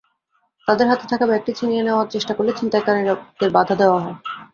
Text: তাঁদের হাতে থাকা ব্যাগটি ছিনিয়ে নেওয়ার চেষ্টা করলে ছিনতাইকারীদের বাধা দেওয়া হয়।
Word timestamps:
তাঁদের 0.67 0.87
হাতে 0.89 1.05
থাকা 1.11 1.25
ব্যাগটি 1.27 1.51
ছিনিয়ে 1.59 1.83
নেওয়ার 1.83 2.07
চেষ্টা 2.13 2.33
করলে 2.37 2.51
ছিনতাইকারীদের 2.57 3.17
বাধা 3.53 3.75
দেওয়া 3.81 3.99
হয়। 4.03 4.17